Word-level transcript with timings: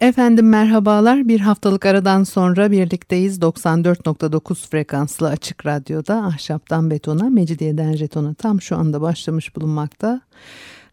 Efendim 0.00 0.48
merhabalar. 0.48 1.28
Bir 1.28 1.40
haftalık 1.40 1.86
aradan 1.86 2.24
sonra 2.24 2.70
birlikteyiz. 2.70 3.38
94.9 3.38 4.68
frekanslı 4.68 5.28
açık 5.28 5.66
radyoda 5.66 6.24
ahşaptan 6.24 6.90
betona, 6.90 7.30
mecidiyeden 7.30 7.92
jetona 7.92 8.34
tam 8.34 8.60
şu 8.60 8.76
anda 8.76 9.00
başlamış 9.00 9.56
bulunmakta. 9.56 10.20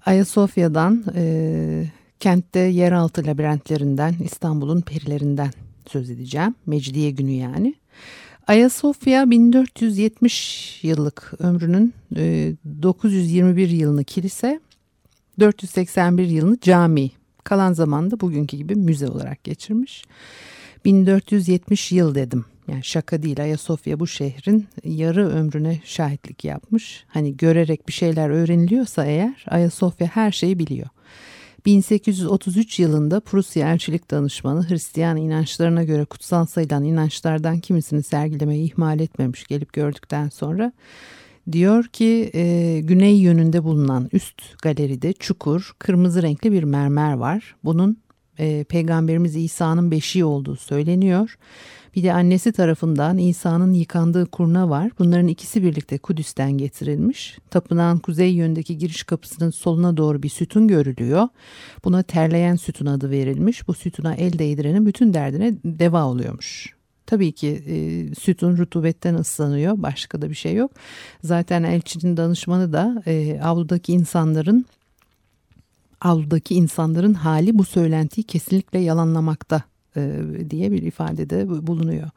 Ayasofya'dan, 0.07 1.05
e, 1.15 1.85
kentte 2.21 2.59
yeraltı 2.59 3.27
labirentlerinden, 3.27 4.15
İstanbul'un 4.25 4.81
perilerinden 4.81 5.51
söz 5.87 6.11
edeceğim. 6.11 6.55
Mecidiye 6.67 7.11
günü 7.11 7.31
yani. 7.31 7.75
Ayasofya 8.47 9.31
1470 9.31 10.79
yıllık 10.83 11.33
ömrünün 11.39 11.95
921 12.83 13.69
yılını 13.69 14.05
kilise, 14.05 14.61
481 15.41 16.27
yılını 16.27 16.61
cami, 16.61 17.11
kalan 17.45 17.73
zamanda 17.73 18.21
bugünkü 18.21 18.57
gibi 18.57 18.75
müze 18.75 19.09
olarak 19.09 19.45
geçirmiş. 19.45 20.05
1470 20.85 21.93
yıl 21.93 22.15
dedim. 22.15 22.45
Yani 22.69 22.85
şaka 22.85 23.23
değil 23.23 23.43
Ayasofya 23.43 24.01
bu 24.01 24.07
şehrin 24.07 24.67
yarı 24.85 25.29
ömrüne 25.29 25.81
şahitlik 25.85 26.45
yapmış. 26.45 27.05
Hani 27.09 27.37
görerek 27.37 27.89
bir 27.89 27.93
şeyler 27.93 28.31
öğreniliyorsa 28.31 29.05
eğer 29.07 29.45
Ayasofya 29.49 30.07
her 30.07 30.33
şeyi 30.33 30.59
biliyor. 30.59 30.89
1833 31.69 32.79
yılında 32.79 33.21
Prusya 33.21 33.73
Elçilik 33.73 34.11
Danışmanı 34.11 34.69
Hristiyan 34.69 35.17
inançlarına 35.17 35.85
göre 35.85 36.05
kutsal 36.05 36.47
sayılan 36.47 36.85
inançlardan 36.85 37.61
kimisini 37.61 38.03
sergilemeyi 38.03 38.73
ihmal 38.73 39.01
etmemiş 39.01 39.47
gelip 39.47 39.73
gördükten 39.73 40.29
sonra 40.29 40.73
diyor 41.53 41.85
ki 41.85 42.31
e, 42.35 42.81
güney 42.81 43.17
yönünde 43.17 43.65
bulunan 43.65 44.09
üst 44.13 44.63
galeride 44.63 45.13
çukur 45.13 45.73
kırmızı 45.79 46.23
renkli 46.23 46.53
bir 46.53 46.63
mermer 46.63 47.13
var. 47.13 47.57
Bunun 47.65 47.99
e, 48.39 48.65
Peygamberimiz 48.65 49.37
İsa'nın 49.37 49.91
beşiği 49.91 50.25
olduğu 50.25 50.57
söyleniyor. 50.57 51.39
Bir 51.97 52.03
de 52.03 52.13
annesi 52.13 52.53
tarafından 52.53 53.19
İsa'nın 53.19 53.73
yıkandığı 53.73 54.27
kurna 54.27 54.71
var. 54.71 54.91
Bunların 54.99 55.27
ikisi 55.29 55.63
birlikte 55.63 55.99
Kudüs'ten 55.99 56.53
getirilmiş. 56.53 57.39
Tapınağın 57.51 57.99
kuzey 57.99 58.31
yönündeki 58.31 58.79
giriş 58.79 59.03
kapısının 59.03 59.51
soluna 59.51 59.97
doğru 59.97 60.23
bir 60.23 60.29
sütun 60.29 60.69
görülüyor. 60.69 61.29
Buna 61.85 62.03
terleyen 62.03 62.57
sütun 62.57 62.87
adı 62.87 63.11
verilmiş. 63.11 63.69
Bu 63.69 63.75
sütuna 63.75 64.15
el 64.15 64.39
değdirenin 64.39 64.87
bütün 64.87 65.15
derdine 65.15 65.55
deva 65.65 66.05
oluyormuş. 66.05 66.79
Tabii 67.07 67.33
ki 67.33 67.49
e, 67.49 68.15
sütun 68.15 68.57
rutubetten 68.57 69.15
ıslanıyor. 69.15 69.75
Başka 69.77 70.23
da 70.23 70.31
bir 70.31 70.35
şey 70.35 70.55
yok. 70.55 70.71
Zaten 71.25 71.63
elçinin 71.63 72.17
danışmanı 72.17 72.73
da 72.73 73.03
e, 73.07 73.41
avludaki 73.41 73.93
insanların 73.93 74.67
avludaki 76.01 76.55
insanların 76.55 77.15
hali 77.15 77.59
bu 77.59 77.65
söylentiyi 77.65 78.25
kesinlikle 78.25 78.79
yalanlamakta 78.79 79.63
diye 80.51 80.73
bir 80.73 80.83
ifadede 80.83 81.67
bulunuyor. 81.67 82.11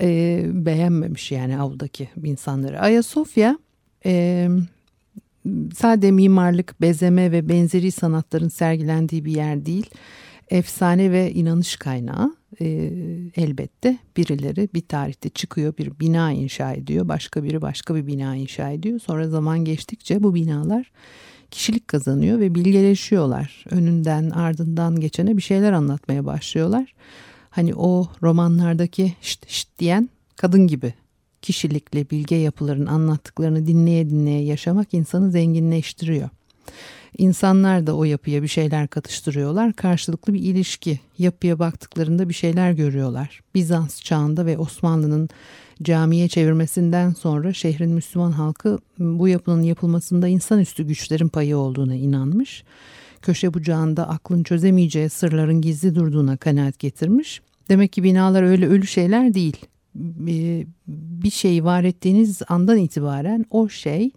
E, 0.00 0.42
beğenmemiş 0.52 1.32
yani 1.32 1.58
avdaki 1.58 2.08
insanları. 2.24 2.80
Ayasofya 2.80 3.58
e, 4.06 4.48
sade 5.74 6.10
mimarlık, 6.10 6.80
bezeme 6.80 7.32
ve 7.32 7.48
benzeri 7.48 7.90
sanatların 7.90 8.48
sergilendiği 8.48 9.24
bir 9.24 9.32
yer 9.32 9.66
değil. 9.66 9.90
Efsane 10.50 11.12
ve 11.12 11.32
inanış 11.32 11.76
kaynağı 11.76 12.36
e, 12.60 12.66
elbette 13.36 13.98
birileri 14.16 14.68
bir 14.74 14.80
tarihte 14.80 15.28
çıkıyor 15.28 15.76
bir 15.78 16.00
bina 16.00 16.32
inşa 16.32 16.72
ediyor. 16.72 17.08
Başka 17.08 17.44
biri 17.44 17.62
başka 17.62 17.94
bir 17.94 18.06
bina 18.06 18.36
inşa 18.36 18.70
ediyor. 18.70 18.98
Sonra 18.98 19.28
zaman 19.28 19.64
geçtikçe 19.64 20.22
bu 20.22 20.34
binalar 20.34 20.90
kişilik 21.50 21.88
kazanıyor 21.88 22.40
ve 22.40 22.54
bilgeleşiyorlar. 22.54 23.64
Önünden 23.70 24.30
ardından 24.30 25.00
geçene 25.00 25.36
bir 25.36 25.42
şeyler 25.42 25.72
anlatmaya 25.72 26.26
başlıyorlar. 26.26 26.94
Hani 27.50 27.74
o 27.74 28.08
romanlardaki 28.22 29.12
şşt 29.20 29.48
şşt 29.48 29.68
diyen 29.78 30.08
kadın 30.36 30.66
gibi 30.66 30.94
kişilikli 31.42 32.10
bilge 32.10 32.36
yapıların 32.36 32.86
anlattıklarını 32.86 33.66
dinleye 33.66 34.10
dinleye 34.10 34.44
yaşamak 34.44 34.94
insanı 34.94 35.30
zenginleştiriyor. 35.30 36.28
İnsanlar 37.18 37.86
da 37.86 37.96
o 37.96 38.04
yapıya 38.04 38.42
bir 38.42 38.48
şeyler 38.48 38.88
katıştırıyorlar. 38.88 39.72
Karşılıklı 39.72 40.34
bir 40.34 40.40
ilişki. 40.40 41.00
Yapıya 41.18 41.58
baktıklarında 41.58 42.28
bir 42.28 42.34
şeyler 42.34 42.72
görüyorlar. 42.72 43.40
Bizans 43.54 44.02
çağında 44.02 44.46
ve 44.46 44.58
Osmanlı'nın 44.58 45.28
camiye 45.82 46.28
çevirmesinden 46.28 47.10
sonra 47.10 47.52
şehrin 47.52 47.90
Müslüman 47.90 48.32
halkı 48.32 48.78
bu 48.98 49.28
yapının 49.28 49.62
yapılmasında 49.62 50.28
insanüstü 50.28 50.86
güçlerin 50.86 51.28
payı 51.28 51.56
olduğuna 51.56 51.94
inanmış. 51.94 52.64
Köşe 53.22 53.54
bucağında 53.54 54.08
aklın 54.08 54.42
çözemeyeceği 54.42 55.08
sırların 55.08 55.60
gizli 55.60 55.94
durduğuna 55.94 56.36
kanaat 56.36 56.78
getirmiş. 56.78 57.40
Demek 57.68 57.92
ki 57.92 58.02
binalar 58.02 58.42
öyle 58.42 58.66
ölü 58.68 58.86
şeyler 58.86 59.34
değil. 59.34 59.56
Bir 60.86 61.30
şeyi 61.30 61.64
var 61.64 61.84
ettiğiniz 61.84 62.42
andan 62.48 62.78
itibaren 62.78 63.44
o 63.50 63.68
şey 63.68 64.10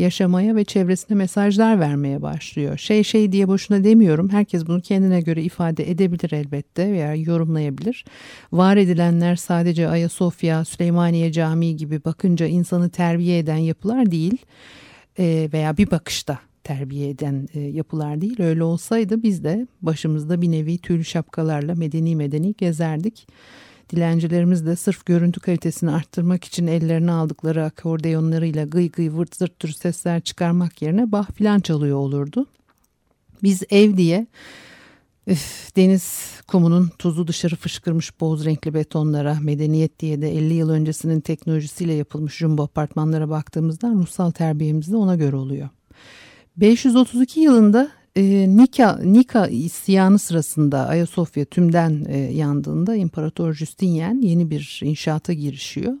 yaşamaya 0.00 0.56
ve 0.56 0.64
çevresine 0.64 1.16
mesajlar 1.16 1.80
vermeye 1.80 2.22
başlıyor. 2.22 2.78
Şey 2.78 3.04
şey 3.04 3.32
diye 3.32 3.48
boşuna 3.48 3.84
demiyorum. 3.84 4.28
Herkes 4.28 4.66
bunu 4.66 4.80
kendine 4.80 5.20
göre 5.20 5.42
ifade 5.42 5.90
edebilir 5.90 6.32
elbette 6.32 6.92
veya 6.92 7.14
yorumlayabilir. 7.14 8.04
Var 8.52 8.76
edilenler 8.76 9.36
sadece 9.36 9.88
Ayasofya, 9.88 10.64
Süleymaniye 10.64 11.32
Camii 11.32 11.76
gibi 11.76 12.04
bakınca 12.04 12.46
insanı 12.46 12.90
terbiye 12.90 13.38
eden 13.38 13.56
yapılar 13.56 14.10
değil 14.10 14.36
e, 15.18 15.48
veya 15.52 15.76
bir 15.76 15.90
bakışta 15.90 16.38
terbiye 16.64 17.08
eden 17.10 17.48
e, 17.54 17.60
yapılar 17.60 18.20
değil. 18.20 18.42
Öyle 18.42 18.62
olsaydı 18.62 19.22
biz 19.22 19.44
de 19.44 19.66
başımızda 19.82 20.42
bir 20.42 20.50
nevi 20.50 20.78
tül 20.78 21.04
şapkalarla 21.04 21.74
medeni 21.74 22.16
medeni 22.16 22.54
gezerdik. 22.58 23.26
Dilencilerimiz 23.90 24.66
de 24.66 24.76
sırf 24.76 25.06
görüntü 25.06 25.40
kalitesini 25.40 25.90
arttırmak 25.90 26.44
için 26.44 26.66
ellerine 26.66 27.12
aldıkları 27.12 27.64
akordeonlarıyla 27.64 28.64
gıy 28.64 28.90
gıy 28.90 29.10
vırt 29.12 29.36
zırt 29.36 29.58
tür 29.58 29.68
sesler 29.68 30.20
çıkarmak 30.20 30.82
yerine 30.82 31.12
bah 31.12 31.30
filan 31.32 31.60
çalıyor 31.60 31.96
olurdu. 31.96 32.46
Biz 33.42 33.62
ev 33.70 33.96
diye 33.96 34.26
üf, 35.26 35.76
deniz 35.76 36.30
kumunun 36.46 36.90
tuzu 36.98 37.26
dışarı 37.26 37.56
fışkırmış 37.56 38.20
boz 38.20 38.44
renkli 38.44 38.74
betonlara, 38.74 39.38
medeniyet 39.42 40.00
diye 40.00 40.22
de 40.22 40.36
50 40.36 40.54
yıl 40.54 40.70
öncesinin 40.70 41.20
teknolojisiyle 41.20 41.92
yapılmış 41.92 42.36
jumbo 42.36 42.62
apartmanlara 42.62 43.30
baktığımızda 43.30 43.90
ruhsal 43.90 44.30
terbiyemiz 44.30 44.92
de 44.92 44.96
ona 44.96 45.16
göre 45.16 45.36
oluyor. 45.36 45.68
532 46.56 47.40
yılında 47.40 47.90
e, 48.16 48.56
Nika, 48.56 48.98
Nika 49.02 49.46
isyanı 49.46 50.18
sırasında 50.18 50.86
Ayasofya 50.86 51.44
tümden 51.44 52.04
e, 52.08 52.18
yandığında 52.18 52.96
İmparator 52.96 53.52
Justinian 53.52 54.20
yeni 54.20 54.50
bir 54.50 54.80
inşaata 54.84 55.32
girişiyor. 55.32 55.92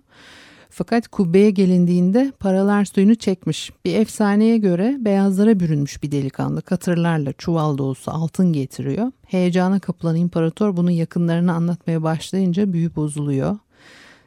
Fakat 0.70 1.08
kubbeye 1.08 1.50
gelindiğinde 1.50 2.32
paralar 2.40 2.84
suyunu 2.84 3.14
çekmiş. 3.14 3.72
Bir 3.84 3.94
efsaneye 3.94 4.58
göre 4.58 4.96
beyazlara 5.00 5.60
bürünmüş 5.60 6.02
bir 6.02 6.12
delikanlı 6.12 6.62
katırlarla 6.62 7.32
çuval 7.32 7.78
dolusu 7.78 8.10
altın 8.10 8.52
getiriyor. 8.52 9.12
Heyecana 9.26 9.80
kapılan 9.80 10.16
imparator 10.16 10.76
bunu 10.76 10.90
yakınlarına 10.90 11.52
anlatmaya 11.52 12.02
başlayınca 12.02 12.72
büyü 12.72 12.96
bozuluyor. 12.96 13.58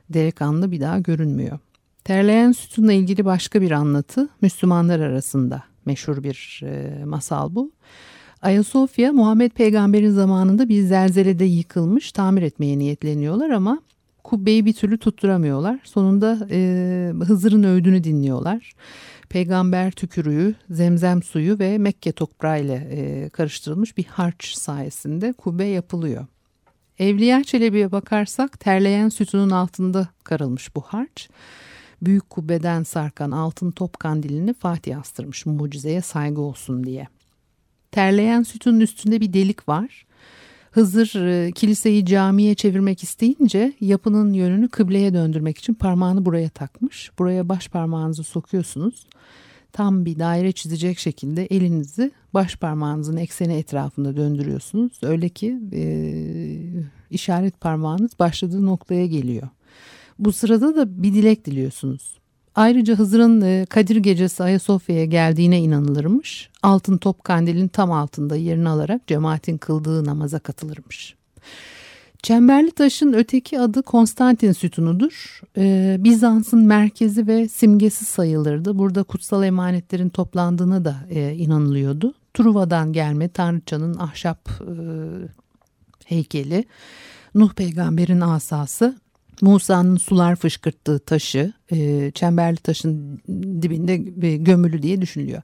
Delikanlı 0.09 0.71
bir 0.71 0.81
daha 0.81 0.99
görünmüyor. 0.99 1.59
Terleyen 2.03 2.51
sütunla 2.51 2.93
ilgili 2.93 3.25
başka 3.25 3.61
bir 3.61 3.71
anlatı 3.71 4.29
Müslümanlar 4.41 4.99
arasında 4.99 5.72
meşhur 5.85 6.23
bir 6.23 6.61
e, 6.63 7.05
masal 7.05 7.55
bu. 7.55 7.71
Ayasofya 8.41 9.13
Muhammed 9.13 9.51
Peygamber'in 9.51 10.11
zamanında 10.11 10.69
bir 10.69 10.81
zelzelede 10.81 11.45
yıkılmış 11.45 12.11
tamir 12.11 12.41
etmeye 12.41 12.79
niyetleniyorlar 12.79 13.49
ama 13.49 13.81
kubbeyi 14.23 14.65
bir 14.65 14.73
türlü 14.73 14.97
tutturamıyorlar. 14.97 15.79
Sonunda 15.83 16.47
e, 16.51 17.11
Hızır'ın 17.27 17.63
öğüdünü 17.63 18.03
dinliyorlar. 18.03 18.73
Peygamber 19.29 19.91
tükürüğü, 19.91 20.55
zemzem 20.69 21.23
suyu 21.23 21.59
ve 21.59 21.77
Mekke 21.77 22.11
toprağı 22.11 22.61
ile 22.61 22.87
e, 22.91 23.29
karıştırılmış 23.29 23.97
bir 23.97 24.03
harç 24.03 24.53
sayesinde 24.55 25.33
kubbe 25.33 25.65
yapılıyor. 25.65 26.25
Evliya 26.99 27.43
Çelebi'ye 27.43 27.91
bakarsak 27.91 28.59
terleyen 28.59 29.09
sütunun 29.09 29.49
altında 29.49 30.07
karılmış 30.23 30.75
bu 30.75 30.81
harç. 30.81 31.29
Büyük 32.05 32.29
kubbeden 32.29 32.83
sarkan 32.83 33.31
altın 33.31 33.71
top 33.71 33.99
kandilini 33.99 34.53
Fatih 34.53 34.99
astırmış 34.99 35.45
mucizeye 35.45 36.01
saygı 36.01 36.41
olsun 36.41 36.83
diye. 36.83 37.07
Terleyen 37.91 38.43
sütunun 38.43 38.79
üstünde 38.79 39.21
bir 39.21 39.33
delik 39.33 39.69
var. 39.69 40.05
Hızır 40.71 41.25
e, 41.25 41.51
kiliseyi 41.51 42.05
camiye 42.05 42.55
çevirmek 42.55 43.03
isteyince 43.03 43.73
yapının 43.81 44.33
yönünü 44.33 44.69
kıbleye 44.69 45.13
döndürmek 45.13 45.57
için 45.57 45.73
parmağını 45.73 46.25
buraya 46.25 46.49
takmış. 46.49 47.11
Buraya 47.19 47.49
baş 47.49 47.67
parmağınızı 47.67 48.23
sokuyorsunuz. 48.23 49.07
Tam 49.71 50.05
bir 50.05 50.19
daire 50.19 50.51
çizecek 50.51 50.99
şekilde 50.99 51.45
elinizi 51.45 52.11
baş 52.33 52.55
parmağınızın 52.55 53.17
ekseni 53.17 53.53
etrafında 53.53 54.17
döndürüyorsunuz. 54.17 54.99
Öyle 55.01 55.29
ki 55.29 55.59
e, 55.73 55.83
işaret 57.09 57.61
parmağınız 57.61 58.19
başladığı 58.19 58.65
noktaya 58.65 59.05
geliyor. 59.05 59.49
Bu 60.19 60.31
sırada 60.31 60.75
da 60.75 61.03
bir 61.03 61.13
dilek 61.13 61.45
diliyorsunuz. 61.45 62.17
Ayrıca 62.55 62.95
Hızır'ın 62.95 63.41
e, 63.41 63.65
Kadir 63.69 63.95
Gecesi 63.95 64.43
Ayasofya'ya 64.43 65.05
geldiğine 65.05 65.59
inanılırmış. 65.59 66.49
Altın 66.63 66.97
top 66.97 67.23
kandilin 67.23 67.67
tam 67.67 67.91
altında 67.91 68.35
yerini 68.35 68.69
alarak 68.69 69.07
cemaatin 69.07 69.57
kıldığı 69.57 70.05
namaza 70.05 70.39
katılırmış. 70.39 71.15
Çemberli 72.23 72.71
taşın 72.71 73.13
öteki 73.13 73.59
adı 73.59 73.83
Konstantin 73.83 74.51
sütunudur. 74.51 75.41
Ee, 75.57 75.97
Bizans'ın 75.99 76.65
merkezi 76.65 77.27
ve 77.27 77.47
simgesi 77.47 78.05
sayılırdı. 78.05 78.77
Burada 78.77 79.03
kutsal 79.03 79.43
emanetlerin 79.43 80.09
toplandığına 80.09 80.85
da 80.85 80.95
e, 81.09 81.33
inanılıyordu. 81.33 82.13
Truva'dan 82.33 82.93
gelme 82.93 83.29
Tanrıçanın 83.29 83.97
ahşap 83.97 84.49
e, 84.49 84.73
heykeli, 86.05 86.65
Nuh 87.35 87.53
peygamberin 87.53 88.21
asası 88.21 88.95
Musa'nın 89.43 89.97
sular 89.97 90.35
fışkırttığı 90.35 90.99
taşı 90.99 91.53
e, 91.71 92.11
çemberli 92.11 92.57
taşın 92.57 93.21
dibinde 93.61 93.97
gömülü 94.37 94.81
diye 94.81 95.01
düşünülüyor. 95.01 95.41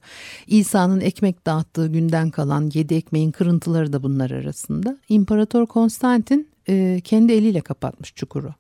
İsa'nın 0.48 1.02
ekmek 1.02 1.46
dağıttığı 1.46 1.88
günden 1.88 2.30
kalan 2.30 2.72
yedi 2.74 2.94
ekmeğin 2.94 3.32
kırıntıları 3.32 3.94
da 3.94 4.04
bunlar 4.04 4.32
arasında. 4.32 4.98
İmparator 5.10 5.66
Konstantin 5.66 6.50
e, 6.70 7.02
kendi 7.04 7.34
eliyle 7.34 7.62
kapatmış 7.62 8.16
çukuru. 8.16 8.54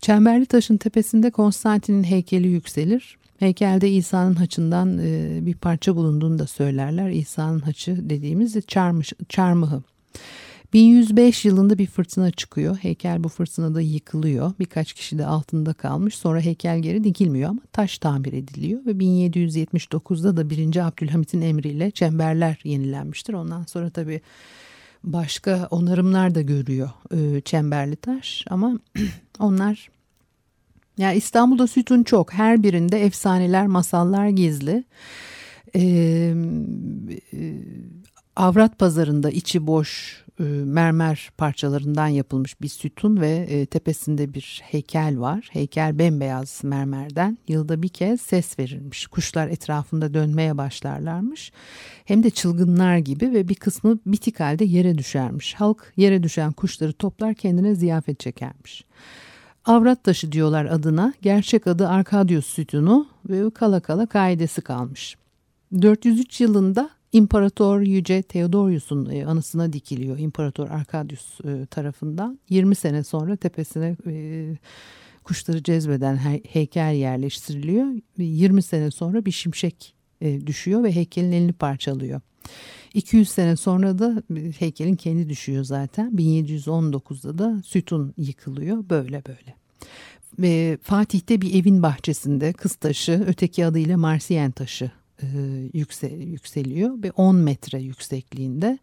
Çemberli 0.00 0.46
taşın 0.46 0.76
tepesinde 0.76 1.30
Konstantin'in 1.30 2.04
heykeli 2.04 2.48
yükselir. 2.48 3.18
Heykelde 3.38 3.90
İsa'nın 3.90 4.34
haçından 4.34 4.98
e, 4.98 5.38
bir 5.46 5.54
parça 5.54 5.96
bulunduğunu 5.96 6.38
da 6.38 6.46
söylerler. 6.46 7.10
İsa'nın 7.10 7.60
haçı 7.60 8.10
dediğimiz 8.10 8.66
çarmış, 8.66 9.12
çarmıhı. 9.28 9.82
1105 10.72 11.44
yılında 11.44 11.78
bir 11.78 11.86
fırtına 11.86 12.30
çıkıyor. 12.30 12.76
Heykel 12.76 13.24
bu 13.24 13.28
fırtınada 13.28 13.80
yıkılıyor. 13.80 14.52
Birkaç 14.60 14.92
kişi 14.92 15.18
de 15.18 15.26
altında 15.26 15.72
kalmış. 15.72 16.14
Sonra 16.14 16.40
heykel 16.40 16.78
geri 16.78 17.04
dikilmiyor 17.04 17.50
ama 17.50 17.60
taş 17.72 17.98
tamir 17.98 18.32
ediliyor. 18.32 18.86
Ve 18.86 18.90
1779'da 18.90 20.36
da 20.36 20.50
1. 20.50 20.86
Abdülhamit'in 20.86 21.40
emriyle 21.40 21.90
çemberler 21.90 22.60
yenilenmiştir. 22.64 23.34
Ondan 23.34 23.62
sonra 23.62 23.90
tabii 23.90 24.20
başka 25.04 25.68
onarımlar 25.70 26.34
da 26.34 26.42
görüyor 26.42 26.90
e, 27.12 27.40
çemberli 27.40 27.96
taş. 27.96 28.44
Ama 28.50 28.78
onlar 29.38 29.90
ya 30.98 31.12
İstanbul'da 31.12 31.66
sütun 31.66 32.02
çok. 32.02 32.32
Her 32.32 32.62
birinde 32.62 33.04
efsaneler, 33.04 33.66
masallar 33.66 34.28
gizli. 34.28 34.84
Ee, 35.76 36.34
avrat 38.38 38.78
pazarında 38.78 39.30
içi 39.30 39.66
boş 39.66 40.22
e, 40.40 40.42
mermer 40.64 41.30
parçalarından 41.38 42.06
yapılmış 42.06 42.60
bir 42.60 42.68
sütun 42.68 43.20
ve 43.20 43.30
e, 43.30 43.66
tepesinde 43.66 44.34
bir 44.34 44.60
heykel 44.64 45.20
var. 45.20 45.48
Heykel 45.52 45.98
bembeyaz 45.98 46.60
mermerden 46.64 47.38
yılda 47.48 47.82
bir 47.82 47.88
kez 47.88 48.20
ses 48.20 48.58
verilmiş. 48.58 49.06
Kuşlar 49.06 49.48
etrafında 49.48 50.14
dönmeye 50.14 50.58
başlarlarmış. 50.58 51.52
Hem 52.04 52.22
de 52.22 52.30
çılgınlar 52.30 52.96
gibi 52.96 53.32
ve 53.32 53.48
bir 53.48 53.54
kısmı 53.54 53.98
bitik 54.06 54.40
halde 54.40 54.64
yere 54.64 54.98
düşermiş. 54.98 55.54
Halk 55.54 55.92
yere 55.96 56.22
düşen 56.22 56.52
kuşları 56.52 56.92
toplar 56.92 57.34
kendine 57.34 57.74
ziyafet 57.74 58.20
çekermiş. 58.20 58.84
Avrat 59.64 60.04
taşı 60.04 60.32
diyorlar 60.32 60.64
adına. 60.64 61.12
Gerçek 61.22 61.66
adı 61.66 61.88
Arkadius 61.88 62.46
sütunu 62.46 63.08
ve 63.28 63.50
kala 63.50 63.80
kala 63.80 64.06
kaidesi 64.06 64.60
kalmış. 64.60 65.16
403 65.82 66.40
yılında 66.40 66.97
İmparator 67.12 67.80
Yüce 67.80 68.22
Theodorius'un 68.22 69.10
e, 69.10 69.26
anısına 69.26 69.72
dikiliyor 69.72 70.18
İmparator 70.18 70.70
Arkadius 70.70 71.40
e, 71.40 71.66
tarafından. 71.66 72.38
20 72.48 72.74
sene 72.74 73.04
sonra 73.04 73.36
tepesine 73.36 73.96
e, 74.06 74.56
kuşları 75.24 75.62
cezbeden 75.62 76.16
heykel 76.48 76.94
yerleştiriliyor. 76.94 77.86
20 78.18 78.62
sene 78.62 78.90
sonra 78.90 79.24
bir 79.24 79.30
şimşek 79.30 79.94
düşüyor 80.46 80.82
ve 80.82 80.92
heykelin 80.92 81.32
elini 81.32 81.52
parçalıyor. 81.52 82.20
200 82.94 83.28
sene 83.28 83.56
sonra 83.56 83.98
da 83.98 84.22
heykelin 84.58 84.96
kendi 84.96 85.28
düşüyor 85.28 85.64
zaten. 85.64 86.12
1719'da 86.16 87.38
da 87.38 87.62
sütun 87.62 88.14
yıkılıyor 88.16 88.84
böyle 88.90 89.22
böyle. 89.24 89.54
Fatih'te 90.82 91.40
bir 91.40 91.54
evin 91.54 91.82
bahçesinde 91.82 92.52
kız 92.52 92.74
taşı 92.74 93.24
öteki 93.26 93.66
adıyla 93.66 93.96
Marsiyen 93.96 94.50
taşı 94.50 94.90
e, 95.22 95.26
yükse, 95.72 96.08
yükseliyor 96.08 97.02
ve 97.02 97.10
10 97.10 97.36
metre 97.36 97.78
yüksekliğinde 97.82 98.78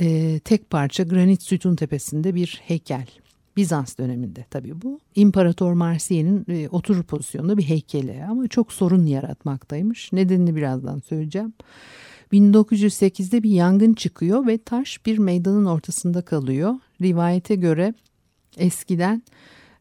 e, 0.00 0.38
tek 0.44 0.70
parça 0.70 1.02
granit 1.02 1.42
sütun 1.42 1.76
tepesinde 1.76 2.34
bir 2.34 2.60
heykel. 2.64 3.06
Bizans 3.56 3.98
döneminde 3.98 4.44
tabii 4.50 4.82
bu. 4.82 5.00
İmparator 5.14 5.72
Marsiye'nin 5.72 6.44
e, 6.48 6.68
oturur 6.68 7.02
pozisyonda 7.02 7.58
bir 7.58 7.62
heykeli 7.62 8.24
ama 8.30 8.48
çok 8.48 8.72
sorun 8.72 9.06
yaratmaktaymış. 9.06 10.12
Nedenini 10.12 10.56
birazdan 10.56 10.98
söyleyeceğim. 10.98 11.52
1908'de 12.32 13.42
bir 13.42 13.50
yangın 13.50 13.94
çıkıyor 13.94 14.46
ve 14.46 14.58
taş 14.58 15.06
bir 15.06 15.18
meydanın 15.18 15.64
ortasında 15.64 16.22
kalıyor. 16.22 16.74
Rivayete 17.02 17.54
göre 17.54 17.94
eskiden 18.56 19.22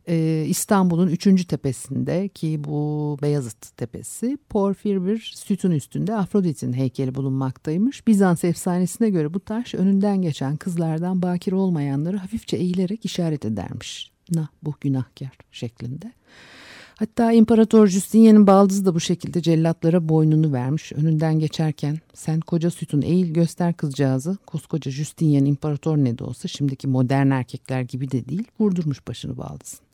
ee, 0.07 0.45
İstanbul'un 0.47 1.07
üçüncü 1.07 1.45
tepesinde 1.45 2.27
ki 2.27 2.63
bu 2.63 3.17
Beyazıt 3.21 3.77
Tepesi 3.77 4.37
porfir 4.49 5.05
bir 5.05 5.31
sütun 5.35 5.71
üstünde 5.71 6.15
Afrodit'in 6.15 6.73
heykeli 6.73 7.15
bulunmaktaymış. 7.15 8.07
Bizans 8.07 8.43
efsanesine 8.43 9.09
göre 9.09 9.33
bu 9.33 9.39
taş 9.39 9.75
önünden 9.75 10.21
geçen 10.21 10.55
kızlardan 10.55 11.21
bakir 11.21 11.51
olmayanları 11.51 12.17
hafifçe 12.17 12.57
eğilerek 12.57 13.05
işaret 13.05 13.45
edermiş. 13.45 14.11
Na 14.31 14.49
bu 14.63 14.73
günahkar 14.81 15.37
şeklinde. 15.51 16.11
Hatta 16.95 17.31
İmparator 17.31 17.87
Justinian'ın 17.87 18.47
baldızı 18.47 18.85
da 18.85 18.95
bu 18.95 18.99
şekilde 18.99 19.41
cellatlara 19.41 20.09
boynunu 20.09 20.53
vermiş. 20.53 20.91
Önünden 20.93 21.39
geçerken 21.39 21.99
sen 22.13 22.39
koca 22.39 22.71
sütun 22.71 23.01
eğil 23.01 23.33
göster 23.33 23.73
kızcağızı. 23.73 24.37
Koskoca 24.45 24.91
Justinian 24.91 25.45
imparator 25.45 25.97
ne 25.97 26.17
de 26.17 26.23
olsa 26.23 26.47
şimdiki 26.47 26.87
modern 26.87 27.29
erkekler 27.29 27.81
gibi 27.81 28.11
de 28.11 28.25
değil 28.25 28.43
vurdurmuş 28.59 29.07
başını 29.07 29.37
baldızın. 29.37 29.90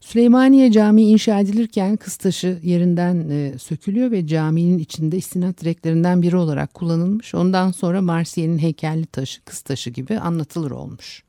Süleymaniye 0.00 0.72
Camii 0.72 1.10
inşa 1.10 1.40
edilirken 1.40 1.96
kız 1.96 2.16
taşı 2.16 2.58
yerinden 2.62 3.28
e, 3.30 3.58
sökülüyor 3.58 4.10
ve 4.10 4.26
caminin 4.26 4.78
içinde 4.78 5.16
istinat 5.16 5.60
direklerinden 5.60 6.22
biri 6.22 6.36
olarak 6.36 6.74
kullanılmış. 6.74 7.34
Ondan 7.34 7.70
sonra 7.70 8.02
Marsiye'nin 8.02 8.58
heykelli 8.58 9.06
taşı, 9.06 9.44
kız 9.44 9.60
taşı 9.60 9.90
gibi 9.90 10.18
anlatılır 10.18 10.70
olmuş. 10.70 11.22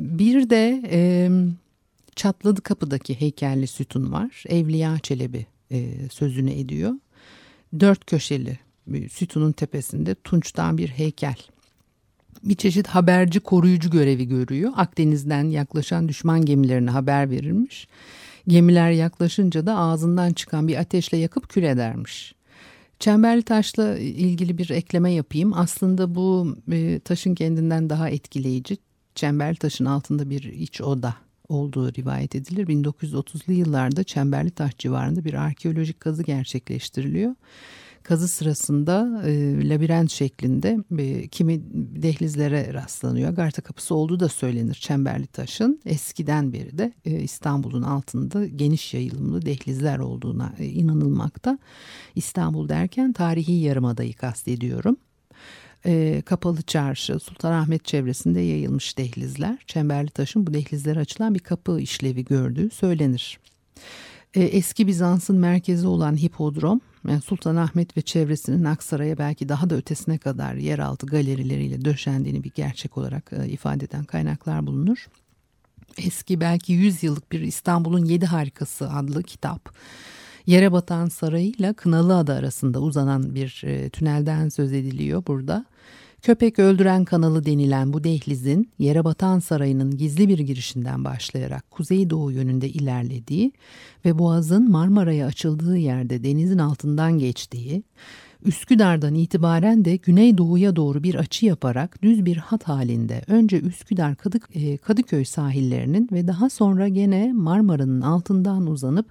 Bir 0.00 0.50
de 0.50 0.82
e, 0.90 1.30
Çatladı 2.16 2.60
Kapı'daki 2.60 3.20
heykelli 3.20 3.66
sütun 3.66 4.12
var. 4.12 4.44
Evliya 4.48 4.98
Çelebi 4.98 5.46
e, 5.70 6.08
sözünü 6.10 6.50
ediyor. 6.50 6.92
Dört 7.80 8.06
köşeli 8.06 8.58
sütunun 9.10 9.52
tepesinde 9.52 10.14
tunçtan 10.14 10.78
bir 10.78 10.88
heykel 10.88 11.36
bir 12.44 12.54
çeşit 12.54 12.86
haberci 12.86 13.40
koruyucu 13.40 13.90
görevi 13.90 14.28
görüyor. 14.28 14.72
Akdeniz'den 14.76 15.44
yaklaşan 15.44 16.08
düşman 16.08 16.44
gemilerine 16.44 16.90
haber 16.90 17.30
verilmiş. 17.30 17.88
Gemiler 18.48 18.90
yaklaşınca 18.90 19.66
da 19.66 19.76
ağzından 19.76 20.32
çıkan 20.32 20.68
bir 20.68 20.76
ateşle 20.76 21.16
yakıp 21.16 21.48
kül 21.48 21.62
edermiş. 21.62 22.34
Çemberli 22.98 23.42
taşla 23.42 23.98
ilgili 23.98 24.58
bir 24.58 24.70
ekleme 24.70 25.12
yapayım. 25.12 25.52
Aslında 25.54 26.14
bu 26.14 26.56
e, 26.72 27.00
taşın 27.00 27.34
kendinden 27.34 27.90
daha 27.90 28.10
etkileyici. 28.10 28.78
Çemberli 29.14 29.56
taşın 29.56 29.84
altında 29.84 30.30
bir 30.30 30.42
iç 30.42 30.80
oda 30.80 31.14
olduğu 31.48 31.94
rivayet 31.94 32.34
edilir. 32.34 32.66
1930'lu 32.66 33.52
yıllarda 33.52 34.04
Çemberli 34.04 34.50
Taş 34.50 34.78
civarında 34.78 35.24
bir 35.24 35.34
arkeolojik 35.34 36.00
kazı 36.00 36.22
gerçekleştiriliyor 36.22 37.34
kazı 38.02 38.28
sırasında 38.28 39.22
e, 39.26 39.68
labirent 39.68 40.10
şeklinde 40.10 40.78
e, 40.98 41.28
kimi 41.28 41.60
dehlizlere 42.02 42.74
rastlanıyor. 42.74 43.28
Agartha 43.28 43.62
kapısı 43.62 43.94
olduğu 43.94 44.20
da 44.20 44.28
söylenir 44.28 44.74
Çemberli 44.74 45.26
Taş'ın. 45.26 45.80
Eskiden 45.86 46.52
beri 46.52 46.78
de 46.78 46.92
e, 47.04 47.10
İstanbul'un 47.10 47.82
altında 47.82 48.46
geniş 48.46 48.94
yayılımlı 48.94 49.46
dehlizler 49.46 49.98
olduğuna 49.98 50.54
e, 50.58 50.66
inanılmakta. 50.66 51.58
İstanbul 52.14 52.68
derken 52.68 53.12
tarihi 53.12 53.52
yarımadayı 53.52 54.14
kastediyorum. 54.14 54.96
e, 55.86 56.22
Kapalı 56.26 56.62
Çarşı, 56.62 57.18
Sultanahmet 57.18 57.84
çevresinde 57.84 58.40
yayılmış 58.40 58.98
dehlizler. 58.98 59.58
Çemberli 59.66 60.10
taşın 60.10 60.46
bu 60.46 60.54
dehlizlere 60.54 61.00
açılan 61.00 61.34
bir 61.34 61.40
kapı 61.40 61.80
işlevi 61.80 62.24
gördüğü 62.24 62.70
söylenir. 62.70 63.38
E, 64.34 64.42
eski 64.42 64.86
Bizans'ın 64.86 65.36
merkezi 65.36 65.86
olan 65.86 66.16
hipodrom, 66.16 66.80
yani 67.08 67.20
Sultanahmet 67.20 67.96
ve 67.96 68.02
çevresinin 68.02 68.64
Aksaray'a 68.64 69.18
belki 69.18 69.48
daha 69.48 69.70
da 69.70 69.76
ötesine 69.76 70.18
kadar 70.18 70.54
yeraltı 70.54 71.06
galerileriyle 71.06 71.84
döşendiğini 71.84 72.44
bir 72.44 72.50
gerçek 72.54 72.98
olarak 72.98 73.32
e, 73.32 73.48
ifade 73.48 73.84
eden 73.84 74.04
kaynaklar 74.04 74.66
bulunur. 74.66 75.06
Eski 75.98 76.40
belki 76.40 76.72
100 76.72 77.02
yıllık 77.02 77.32
bir 77.32 77.40
İstanbul'un 77.40 78.04
Yedi 78.04 78.26
Harikası 78.26 78.92
adlı 78.92 79.22
kitap 79.22 79.74
Yere 80.46 80.72
batan 80.72 81.08
sarayıyla 81.08 81.72
Kınalıada 81.72 82.34
arasında 82.34 82.80
uzanan 82.80 83.34
bir 83.34 83.62
e, 83.64 83.90
tünelden 83.90 84.48
söz 84.48 84.72
ediliyor 84.72 85.22
burada. 85.26 85.64
Köpek 86.22 86.58
öldüren 86.58 87.04
kanalı 87.04 87.46
denilen 87.46 87.92
bu 87.92 88.04
dehlizin 88.04 88.70
yere 88.78 89.04
batan 89.04 89.38
sarayının 89.38 89.96
gizli 89.96 90.28
bir 90.28 90.38
girişinden 90.38 91.04
başlayarak 91.04 91.70
kuzeydoğu 91.70 92.32
yönünde 92.32 92.68
ilerlediği 92.68 93.52
ve 94.04 94.18
boğazın 94.18 94.70
Marmara'ya 94.70 95.26
açıldığı 95.26 95.76
yerde 95.76 96.24
denizin 96.24 96.58
altından 96.58 97.18
geçtiği, 97.18 97.82
Üsküdar'dan 98.44 99.14
itibaren 99.14 99.84
de 99.84 99.96
güneydoğuya 99.96 100.76
doğru 100.76 101.02
bir 101.02 101.14
açı 101.14 101.46
yaparak 101.46 102.02
düz 102.02 102.24
bir 102.24 102.36
hat 102.36 102.64
halinde 102.64 103.22
önce 103.26 103.60
Üsküdar 103.60 104.16
Kadık, 104.16 104.48
e, 104.54 104.76
Kadıköy 104.76 105.24
sahillerinin 105.24 106.08
ve 106.12 106.26
daha 106.26 106.50
sonra 106.50 106.88
gene 106.88 107.32
Marmara'nın 107.32 108.00
altından 108.00 108.66
uzanıp 108.66 109.06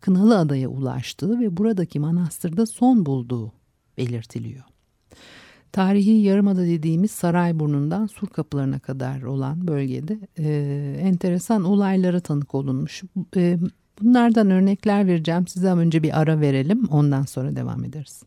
Kınalı 0.00 0.38
Adaya 0.38 0.68
ulaştığı 0.68 1.40
ve 1.40 1.56
buradaki 1.56 2.00
manastırda 2.00 2.66
son 2.66 3.06
bulduğu 3.06 3.52
belirtiliyor. 3.98 4.71
Tarihi 5.72 6.10
Yarımada 6.10 6.66
dediğimiz 6.66 7.10
Sarayburnu'ndan 7.10 8.06
Sur 8.06 8.28
kapılarına 8.28 8.78
kadar 8.78 9.22
olan 9.22 9.68
bölgede 9.68 10.18
e, 10.38 10.46
enteresan 11.00 11.64
olaylara 11.64 12.20
tanık 12.20 12.54
olunmuş. 12.54 13.02
E, 13.36 13.58
bunlardan 14.02 14.50
örnekler 14.50 15.06
vereceğim 15.06 15.46
size 15.46 15.70
ama 15.70 15.80
önce 15.80 16.02
bir 16.02 16.20
ara 16.20 16.40
verelim 16.40 16.84
ondan 16.90 17.22
sonra 17.22 17.56
devam 17.56 17.84
ederiz. 17.84 18.22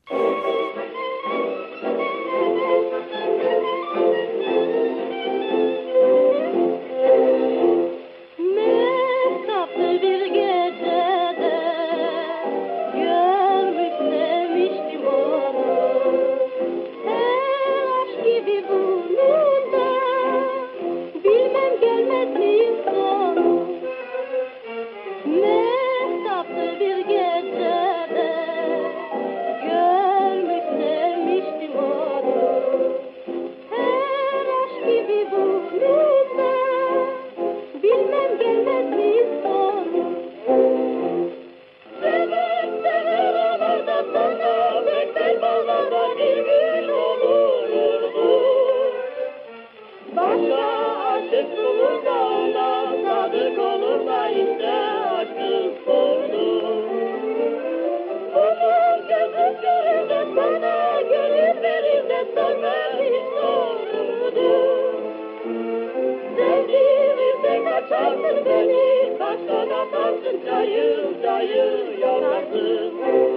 Benny, 68.43 69.17
pass 69.19 69.49
on 69.49 69.69
a 69.69 69.81
thousand 69.91 70.39
to 70.45 70.57
you, 70.73 71.21
to 71.21 71.35
you, 71.45 71.99
you're 71.99 72.21
my 72.21 72.41
blue. 72.49 73.34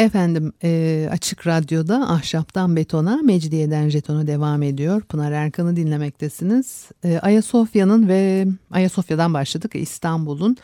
Efendim 0.00 0.52
e, 0.62 1.08
Açık 1.10 1.46
Radyo'da 1.46 2.10
Ahşaptan 2.10 2.76
Betona, 2.76 3.16
Mecidiyeden 3.16 3.88
Jeton'a 3.88 4.26
devam 4.26 4.62
ediyor. 4.62 5.02
Pınar 5.02 5.32
Erkan'ı 5.32 5.76
dinlemektesiniz. 5.76 6.88
E, 7.04 7.18
Ayasofya'nın 7.18 8.08
ve 8.08 8.46
Ayasofya'dan 8.70 9.34
başladık 9.34 9.70
İstanbul'un 9.74 10.56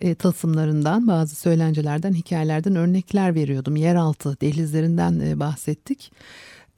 e, 0.00 0.14
tasımlarından, 0.14 1.06
bazı 1.06 1.36
söylencelerden, 1.36 2.12
hikayelerden 2.12 2.76
örnekler 2.76 3.34
veriyordum. 3.34 3.76
Yeraltı 3.76 4.40
dehlizlerinden 4.40 5.20
e, 5.20 5.40
bahsettik. 5.40 6.12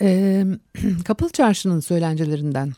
E, 0.02 0.44
Kapalı 1.04 1.30
Çarşı'nın 1.30 1.80
söylencelerinden 1.80 2.72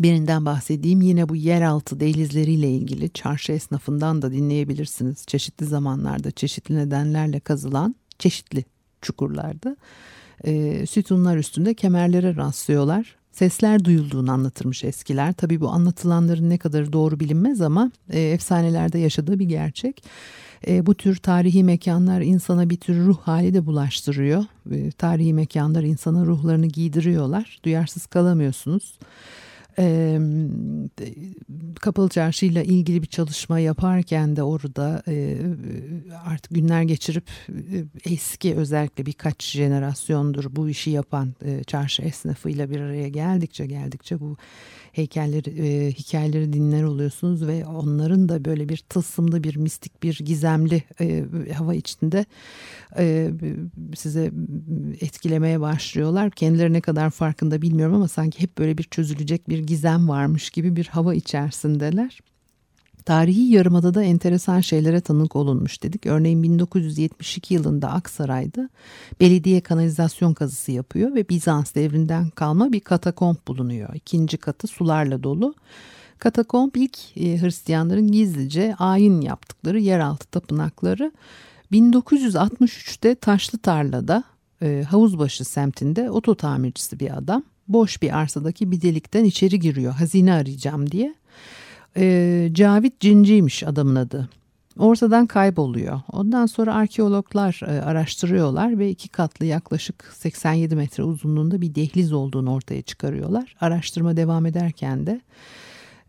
birinden 0.00 0.46
bahsedeyim. 0.46 1.00
Yine 1.00 1.28
bu 1.28 1.36
yeraltı 1.36 2.00
dehlizleriyle 2.00 2.70
ilgili 2.70 3.10
çarşı 3.10 3.52
esnafından 3.52 4.22
da 4.22 4.32
dinleyebilirsiniz. 4.32 5.26
Çeşitli 5.26 5.66
zamanlarda, 5.66 6.30
çeşitli 6.30 6.76
nedenlerle 6.76 7.40
kazılan 7.40 7.94
çeşitli 8.18 8.64
çukurlarda 9.02 9.76
e, 10.44 10.86
sütunlar 10.86 11.36
üstünde 11.36 11.74
kemerlere 11.74 12.36
rastlıyorlar. 12.36 13.16
Sesler 13.32 13.84
duyulduğunu 13.84 14.32
anlatırmış 14.32 14.84
eskiler. 14.84 15.32
Tabii 15.32 15.60
bu 15.60 15.68
anlatılanların 15.68 16.50
ne 16.50 16.58
kadar 16.58 16.92
doğru 16.92 17.20
bilinmez 17.20 17.60
ama 17.60 17.90
e, 18.10 18.20
efsanelerde 18.20 18.98
yaşadığı 18.98 19.38
bir 19.38 19.44
gerçek. 19.44 20.04
E, 20.66 20.86
bu 20.86 20.94
tür 20.94 21.16
tarihi 21.16 21.64
mekanlar 21.64 22.20
insana 22.20 22.70
bir 22.70 22.76
tür 22.76 23.04
ruh 23.04 23.18
hali 23.18 23.54
de 23.54 23.66
bulaştırıyor. 23.66 24.44
E, 24.70 24.90
tarihi 24.90 25.34
mekanlar 25.34 25.82
insana 25.82 26.26
ruhlarını 26.26 26.66
giydiriyorlar. 26.66 27.60
Duyarsız 27.64 28.06
kalamıyorsunuz. 28.06 28.98
E, 29.78 30.18
Kapalı 31.80 32.08
Çarşı 32.08 32.46
ile 32.46 32.64
ilgili 32.64 33.02
bir 33.02 33.06
çalışma 33.06 33.58
yaparken 33.58 34.36
de 34.36 34.42
orada 34.42 35.02
e, 35.08 35.38
artık 36.26 36.54
günler 36.54 36.82
geçirip 36.82 37.30
e, 37.48 38.12
eski 38.12 38.54
özellikle 38.54 39.06
birkaç 39.06 39.44
jenerasyondur 39.44 40.56
bu 40.56 40.68
işi 40.68 40.90
yapan 40.90 41.34
e, 41.44 41.64
çarşı 41.64 42.02
esnafıyla 42.02 42.70
bir 42.70 42.80
araya 42.80 43.08
geldikçe 43.08 43.66
geldikçe 43.66 44.20
bu 44.20 44.36
heykelleri, 44.94 45.50
e, 45.50 45.92
hikayeleri 45.92 46.52
dinler 46.52 46.82
oluyorsunuz 46.82 47.46
ve 47.46 47.66
onların 47.66 48.28
da 48.28 48.44
böyle 48.44 48.68
bir 48.68 48.76
tılsımlı 48.76 49.44
bir 49.44 49.56
mistik 49.56 50.02
bir 50.02 50.18
gizemli 50.24 50.82
e, 51.00 51.24
hava 51.52 51.74
içinde 51.74 52.24
e, 52.98 53.30
size 53.96 54.30
etkilemeye 55.00 55.60
başlıyorlar. 55.60 56.30
Kendileri 56.30 56.72
ne 56.72 56.80
kadar 56.80 57.10
farkında 57.10 57.62
bilmiyorum 57.62 57.94
ama 57.94 58.08
sanki 58.08 58.40
hep 58.42 58.58
böyle 58.58 58.78
bir 58.78 58.82
çözülecek 58.82 59.48
bir 59.48 59.58
gizem 59.58 60.08
varmış 60.08 60.50
gibi 60.50 60.76
bir 60.76 60.86
hava 60.86 61.14
içerisindeler. 61.14 62.20
Tarihi 63.04 63.42
Yarımada'da 63.42 64.02
enteresan 64.02 64.60
şeylere 64.60 65.00
tanık 65.00 65.36
olunmuş 65.36 65.82
dedik. 65.82 66.06
Örneğin 66.06 66.42
1972 66.42 67.54
yılında 67.54 67.90
Aksaray'da 67.90 68.68
belediye 69.20 69.60
kanalizasyon 69.60 70.34
kazısı 70.34 70.72
yapıyor 70.72 71.14
ve 71.14 71.28
Bizans 71.28 71.74
devrinden 71.74 72.30
kalma 72.30 72.72
bir 72.72 72.80
katakomb 72.80 73.36
bulunuyor. 73.48 73.94
İkinci 73.94 74.36
katı 74.36 74.66
sularla 74.66 75.22
dolu. 75.22 75.54
Katakomb 76.18 76.74
ilk 76.74 76.98
e, 77.16 77.40
Hristiyanların 77.42 78.12
gizlice 78.12 78.74
ayin 78.78 79.20
yaptıkları 79.20 79.80
yeraltı 79.80 80.26
tapınakları. 80.26 81.12
1963'te 81.72 83.14
Taşlı 83.14 83.58
Tarla'da 83.58 84.24
e, 84.62 84.84
Havuzbaşı 84.88 85.44
semtinde 85.44 86.10
oto 86.10 86.34
tamircisi 86.34 87.00
bir 87.00 87.16
adam 87.18 87.42
boş 87.68 88.02
bir 88.02 88.18
arsadaki 88.18 88.70
bir 88.70 88.82
delikten 88.82 89.24
içeri 89.24 89.60
giriyor 89.60 89.92
hazine 89.92 90.32
arayacağım 90.32 90.90
diye. 90.90 91.14
E, 91.96 92.48
Cavit 92.52 93.00
Cinci'ymiş 93.00 93.62
adamın 93.62 93.94
adı. 93.94 94.28
Ortadan 94.78 95.26
kayboluyor. 95.26 96.00
Ondan 96.12 96.46
sonra 96.46 96.74
arkeologlar 96.74 97.60
e, 97.66 97.82
araştırıyorlar 97.82 98.78
ve 98.78 98.90
iki 98.90 99.08
katlı 99.08 99.46
yaklaşık 99.46 100.04
87 100.12 100.76
metre 100.76 101.02
uzunluğunda 101.02 101.60
bir 101.60 101.74
dehliz 101.74 102.12
olduğunu 102.12 102.52
ortaya 102.52 102.82
çıkarıyorlar. 102.82 103.56
Araştırma 103.60 104.16
devam 104.16 104.46
ederken 104.46 105.06
de 105.06 105.20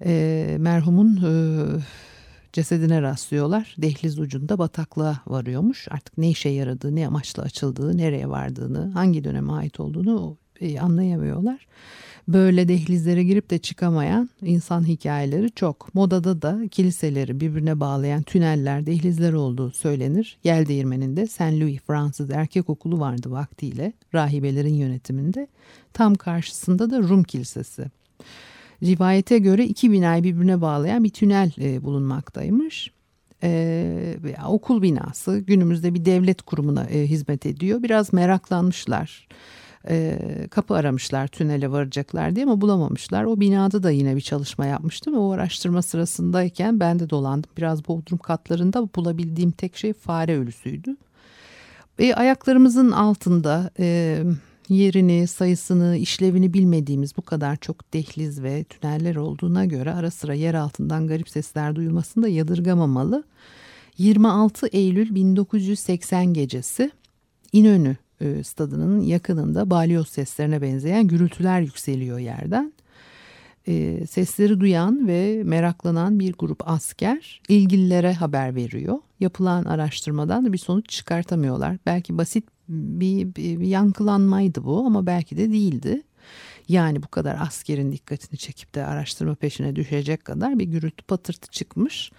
e, 0.05 0.55
merhumun 0.59 1.15
e, 1.15 1.31
cesedine 2.53 3.01
rastlıyorlar. 3.01 3.75
Dehliz 3.77 4.19
ucunda 4.19 4.57
bataklığa 4.57 5.19
varıyormuş. 5.27 5.87
Artık 5.91 6.17
ne 6.17 6.29
işe 6.29 6.49
yaradığı, 6.49 6.95
ne 6.95 7.07
amaçla 7.07 7.43
açıldığı, 7.43 7.97
nereye 7.97 8.29
vardığını, 8.29 8.91
hangi 8.91 9.23
döneme 9.23 9.53
ait 9.53 9.79
olduğunu 9.79 10.37
e, 10.61 10.79
anlayamıyorlar. 10.79 11.67
Böyle 12.27 12.67
dehlizlere 12.67 13.23
girip 13.23 13.49
de 13.49 13.57
çıkamayan 13.57 14.29
insan 14.41 14.87
hikayeleri 14.87 15.51
çok. 15.51 15.95
Modada 15.95 16.41
da 16.41 16.67
kiliseleri 16.71 17.39
birbirine 17.39 17.79
bağlayan 17.79 18.23
tüneller, 18.23 18.85
dehlizler 18.85 19.33
olduğu 19.33 19.71
söylenir. 19.71 20.37
Yel 20.43 20.67
değirmeninde 20.67 21.27
Saint 21.27 21.61
Louis 21.61 21.79
Fransız 21.87 22.29
erkek 22.29 22.69
okulu 22.69 22.99
vardı 22.99 23.31
vaktiyle 23.31 23.93
rahibelerin 24.13 24.73
yönetiminde. 24.73 25.47
Tam 25.93 26.15
karşısında 26.15 26.89
da 26.89 26.99
Rum 26.99 27.23
Kilisesi. 27.23 27.85
Rivayete 28.83 29.37
göre 29.37 29.65
iki 29.65 29.91
binayı 29.91 30.23
birbirine 30.23 30.61
bağlayan 30.61 31.03
bir 31.03 31.09
tünel 31.09 31.51
e, 31.61 31.83
bulunmaktaymış. 31.83 32.91
Ee, 33.43 34.17
okul 34.47 34.81
binası 34.81 35.39
günümüzde 35.39 35.93
bir 35.93 36.05
devlet 36.05 36.41
kurumuna 36.41 36.83
e, 36.83 37.07
hizmet 37.07 37.45
ediyor. 37.45 37.83
Biraz 37.83 38.13
meraklanmışlar 38.13 39.27
e, 39.89 40.19
kapı 40.51 40.73
aramışlar 40.73 41.27
tünele 41.27 41.71
varacaklar 41.71 42.35
diye 42.35 42.45
ama 42.45 42.61
bulamamışlar. 42.61 43.23
O 43.23 43.39
binada 43.39 43.83
da 43.83 43.91
yine 43.91 44.15
bir 44.15 44.21
çalışma 44.21 44.65
yapmıştım 44.65 45.17
o 45.17 45.31
araştırma 45.31 45.81
sırasındayken 45.81 46.79
ben 46.79 46.99
de 46.99 47.09
dolandım. 47.09 47.51
Biraz 47.57 47.87
bodrum 47.87 48.17
katlarında 48.17 48.89
bulabildiğim 48.95 49.51
tek 49.51 49.77
şey 49.77 49.93
fare 49.93 50.37
ölüsüydü. 50.37 50.95
E, 51.99 52.13
ayaklarımızın 52.13 52.91
altında 52.91 53.69
e, 53.79 54.19
yerini, 54.69 55.27
sayısını, 55.27 55.97
işlevini 55.97 56.53
bilmediğimiz 56.53 57.17
bu 57.17 57.21
kadar 57.21 57.55
çok 57.55 57.93
dehliz 57.93 58.43
ve 58.43 58.63
tüneller 58.63 59.15
olduğuna 59.15 59.65
göre 59.65 59.93
ara 59.93 60.11
sıra 60.11 60.33
yer 60.33 60.53
altından 60.53 61.07
garip 61.07 61.29
sesler 61.29 61.75
duyulmasını 61.75 62.23
da 62.23 62.27
yadırgamamalı. 62.27 63.23
26 63.97 64.67
Eylül 64.67 65.15
1980 65.15 66.33
gecesi 66.33 66.91
İnönü 67.53 67.95
e, 68.21 68.43
stadının 68.43 68.99
yakınında 69.01 69.69
balyoz 69.69 70.07
seslerine 70.07 70.61
benzeyen 70.61 71.07
gürültüler 71.07 71.61
yükseliyor 71.61 72.19
yerden. 72.19 72.73
E, 73.67 74.07
sesleri 74.07 74.59
duyan 74.59 75.07
ve 75.07 75.41
meraklanan 75.43 76.19
bir 76.19 76.33
grup 76.33 76.69
asker 76.69 77.41
ilgililere 77.49 78.13
haber 78.13 78.55
veriyor. 78.55 78.97
Yapılan 79.19 79.65
araştırmadan 79.65 80.45
da 80.45 80.53
bir 80.53 80.57
sonuç 80.57 80.89
çıkartamıyorlar. 80.89 81.77
Belki 81.85 82.17
basit 82.17 82.45
bir, 82.69 83.35
bir, 83.35 83.59
bir 83.59 83.67
yankılanmaydı 83.67 84.63
bu 84.63 84.85
ama 84.85 85.05
belki 85.05 85.37
de 85.37 85.51
değildi. 85.51 86.01
Yani 86.67 87.03
bu 87.03 87.07
kadar 87.07 87.37
askerin 87.41 87.91
dikkatini 87.91 88.37
çekip 88.37 88.75
de 88.75 88.85
araştırma 88.85 89.35
peşine 89.35 89.75
düşecek 89.75 90.25
kadar 90.25 90.59
bir 90.59 90.65
gürültü 90.65 91.03
patırtı 91.03 91.51
çıkmış. 91.51 92.11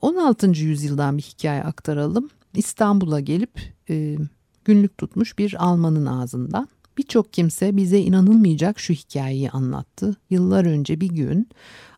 16. 0.00 0.46
E, 0.46 0.58
yüzyıldan 0.58 1.18
bir 1.18 1.22
hikaye 1.22 1.62
aktaralım. 1.62 2.30
İstanbul'a 2.54 3.20
gelip 3.20 3.60
e, 3.90 4.16
günlük 4.66 4.98
tutmuş 4.98 5.38
bir 5.38 5.64
Almanın 5.64 6.06
ağzından. 6.06 6.68
Birçok 6.98 7.32
kimse 7.32 7.76
bize 7.76 7.98
inanılmayacak 7.98 8.78
şu 8.78 8.94
hikayeyi 8.94 9.50
anlattı. 9.50 10.16
Yıllar 10.30 10.64
önce 10.64 11.00
bir 11.00 11.08
gün 11.08 11.48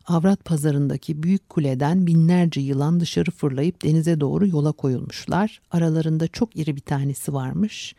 avrat 0.07 0.45
pazarındaki 0.45 1.23
büyük 1.23 1.49
kuleden 1.49 2.07
binlerce 2.07 2.61
yılan 2.61 2.99
dışarı 2.99 3.31
fırlayıp 3.31 3.83
denize 3.83 4.19
doğru 4.19 4.47
yola 4.47 4.71
koyulmuşlar. 4.71 5.61
Aralarında 5.71 6.27
çok 6.27 6.55
iri 6.55 6.75
bir 6.75 6.81
tanesi 6.81 7.33
varmış. 7.33 7.95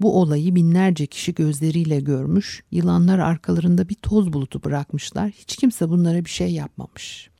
Bu 0.00 0.20
olayı 0.20 0.54
binlerce 0.54 1.06
kişi 1.06 1.34
gözleriyle 1.34 2.00
görmüş. 2.00 2.62
Yılanlar 2.70 3.18
arkalarında 3.18 3.88
bir 3.88 3.94
toz 3.94 4.32
bulutu 4.32 4.64
bırakmışlar. 4.64 5.30
Hiç 5.30 5.56
kimse 5.56 5.88
bunlara 5.88 6.24
bir 6.24 6.30
şey 6.30 6.52
yapmamış. 6.52 7.30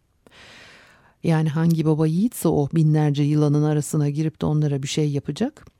Yani 1.22 1.48
hangi 1.48 1.84
baba 1.84 2.06
yiğitse 2.06 2.48
o 2.48 2.68
binlerce 2.74 3.22
yılanın 3.22 3.62
arasına 3.62 4.08
girip 4.08 4.40
de 4.40 4.46
onlara 4.46 4.82
bir 4.82 4.88
şey 4.88 5.10
yapacak 5.10 5.77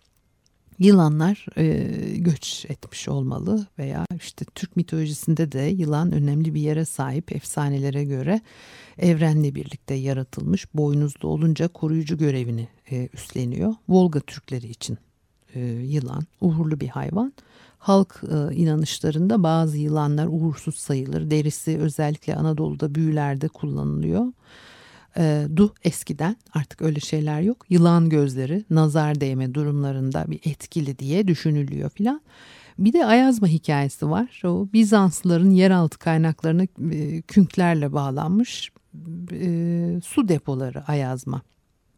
yılanlar 0.79 1.47
e, 1.57 1.87
göç 2.17 2.67
etmiş 2.69 3.09
olmalı 3.09 3.67
veya 3.79 4.07
işte 4.17 4.45
Türk 4.55 4.77
mitolojisinde 4.77 5.53
de 5.53 5.61
yılan 5.61 6.13
önemli 6.13 6.55
bir 6.55 6.61
yere 6.61 6.85
sahip 6.85 7.33
efsanelere 7.33 8.05
göre 8.05 8.41
evrenle 8.99 9.55
birlikte 9.55 9.95
yaratılmış 9.95 10.75
boynuzlu 10.75 11.29
olunca 11.29 11.69
koruyucu 11.69 12.19
görevini 12.19 12.69
e, 12.91 13.09
üstleniyor. 13.13 13.75
Volga 13.89 14.21
Türkleri 14.21 14.67
için 14.67 14.99
e, 15.55 15.61
yılan 15.65 16.23
uğurlu 16.41 16.81
bir 16.81 16.89
hayvan. 16.89 17.33
Halk 17.79 18.23
e, 18.23 18.55
inanışlarında 18.55 19.43
bazı 19.43 19.79
yılanlar 19.79 20.27
uğursuz 20.31 20.75
sayılır. 20.75 21.31
Derisi 21.31 21.79
özellikle 21.79 22.37
Anadolu'da 22.37 22.95
büyülerde 22.95 23.49
kullanılıyor 23.49 24.27
e, 25.17 25.47
du 25.57 25.75
eskiden 25.85 26.37
artık 26.55 26.83
öyle 26.83 27.01
şeyler 27.01 27.41
yok. 27.41 27.67
Yılan 27.71 28.09
gözleri 28.09 28.65
nazar 28.71 29.21
değme 29.21 29.55
durumlarında 29.55 30.25
bir 30.29 30.41
etkili 30.45 30.99
diye 30.99 31.29
düşünülüyor 31.29 31.91
filan. 31.91 32.21
Bir 32.79 32.93
de 32.93 33.07
Ayazma 33.07 33.47
hikayesi 33.47 34.11
var. 34.11 34.43
O 34.45 34.69
Bizanslıların 34.73 35.51
yeraltı 35.51 35.99
kaynaklarına 35.99 36.63
e, 36.93 37.23
künklerle 37.23 37.93
bağlanmış 37.93 38.73
e, 39.33 40.01
su 40.05 40.29
depoları 40.29 40.85
Ayazma. 40.87 41.43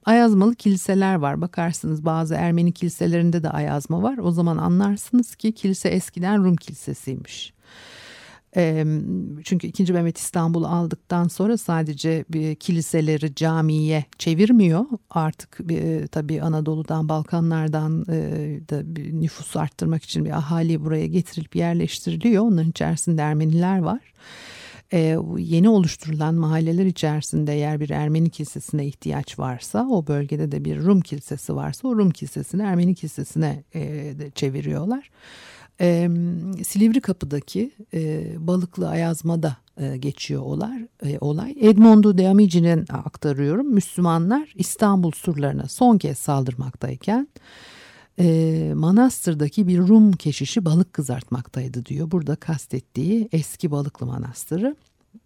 Ayazmalı 0.05 0.55
kiliseler 0.55 1.14
var. 1.14 1.40
Bakarsınız 1.40 2.05
bazı 2.05 2.35
Ermeni 2.35 2.73
kiliselerinde 2.73 3.42
de 3.42 3.51
ayazma 3.51 4.03
var. 4.03 4.18
O 4.18 4.31
zaman 4.31 4.59
anlarsınız 4.59 5.37
ki 5.37 5.53
kilise 5.53 5.88
eskiden 5.88 6.44
Rum 6.44 6.57
kilisesiymiş. 6.57 7.53
Çünkü 9.45 9.67
2. 9.67 9.93
Mehmet 9.93 10.19
İstanbul'u 10.19 10.67
aldıktan 10.67 11.29
sonra 11.29 11.57
sadece 11.57 12.25
kiliseleri 12.55 13.35
camiye 13.35 14.05
çevirmiyor. 14.19 14.85
Artık 15.11 15.59
bir, 15.61 16.07
tabii 16.07 16.43
Anadolu'dan, 16.43 17.09
Balkanlardan 17.09 18.07
da 18.71 18.97
bir 18.97 19.13
nüfus 19.13 19.57
arttırmak 19.57 20.03
için 20.03 20.25
bir 20.25 20.31
ahali 20.31 20.85
buraya 20.85 21.07
getirilip 21.07 21.57
yerleştiriliyor. 21.57 22.45
Onların 22.45 22.71
içerisinde 22.71 23.23
Ermeniler 23.23 23.79
var. 23.79 24.01
yeni 25.39 25.69
oluşturulan 25.69 26.35
mahalleler 26.35 26.87
içerisinde 26.87 27.55
eğer 27.55 27.81
bir 27.81 27.91
Ermeni 27.91 28.31
kilisesine 28.31 28.87
ihtiyaç 28.87 29.39
varsa 29.39 29.87
o 29.91 30.07
bölgede 30.07 30.53
de 30.53 30.65
bir 30.65 30.79
Rum 30.81 31.01
kilisesi 31.01 31.57
varsa 31.57 31.89
o 31.89 31.97
Rum 31.97 32.11
kilisesini 32.11 32.63
Ermeni 32.63 32.95
kilisesine 32.95 33.65
de 34.19 34.31
çeviriyorlar 34.35 35.11
e, 35.81 36.11
Silivri 36.64 37.01
Kapı'daki 37.01 37.71
e, 37.95 38.33
Balıklı 38.47 38.88
Ayazma'da 38.88 39.57
e, 39.77 39.97
geçiyor 39.97 40.43
olay. 40.43 40.87
E, 41.05 41.19
olay. 41.21 41.57
Edmondo 41.61 42.19
de 42.19 42.29
Amici'nin 42.29 42.87
aktarıyorum. 42.88 43.75
Müslümanlar 43.75 44.53
İstanbul 44.55 45.11
surlarına 45.11 45.69
son 45.69 45.99
kez 45.99 46.19
saldırmaktayken 46.19 47.29
e, 48.19 48.73
manastırdaki 48.75 49.69
bir 49.69 49.79
Rum 49.79 50.12
keşişi 50.12 50.64
balık 50.64 50.93
kızartmaktaydı 50.93 51.87
diyor. 51.87 52.11
Burada 52.11 52.37
kastettiği 52.37 53.29
eski 53.33 53.71
Balıklı 53.71 54.07
Manastırı. 54.07 54.77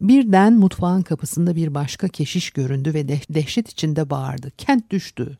Birden 0.01 0.53
mutfağın 0.53 1.03
kapısında 1.03 1.57
bir 1.57 1.75
başka 1.75 2.09
keşiş 2.09 2.51
göründü 2.51 2.95
ve 2.95 3.09
dehşet 3.09 3.69
içinde 3.69 4.11
bağırdı. 4.11 4.51
Kent 4.59 4.90
düştü. 4.90 5.38